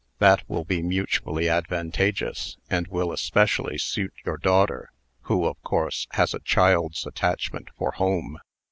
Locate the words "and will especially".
2.71-3.77